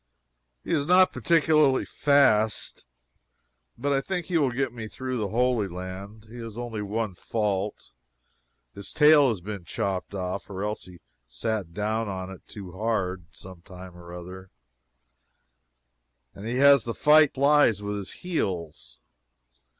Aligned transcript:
He 0.63 0.71
is 0.71 0.87
not 0.87 1.13
particularly 1.13 1.85
fast, 1.85 2.87
but 3.77 3.93
I 3.93 4.01
think 4.01 4.25
he 4.25 4.37
will 4.39 4.49
get 4.49 4.73
me 4.73 4.87
through 4.87 5.17
the 5.17 5.27
Holy 5.27 5.67
Land. 5.67 6.25
He 6.27 6.37
has 6.39 6.57
only 6.57 6.81
one 6.81 7.13
fault. 7.13 7.91
His 8.73 8.93
tail 8.93 9.29
has 9.29 9.41
been 9.41 9.63
chopped 9.63 10.15
off 10.15 10.49
or 10.49 10.63
else 10.63 10.85
he 10.85 10.93
has 10.93 10.99
sat 11.27 11.75
down 11.75 12.09
on 12.09 12.31
it 12.31 12.41
too 12.47 12.71
hard, 12.71 13.25
some 13.31 13.61
time 13.61 13.95
or 13.95 14.11
other, 14.11 14.49
and 16.33 16.47
he 16.47 16.55
has 16.55 16.85
to 16.85 16.95
fight 16.95 17.35
the 17.35 17.41
flies 17.41 17.83
with 17.83 17.97
his 17.97 18.11
heels. 18.11 19.01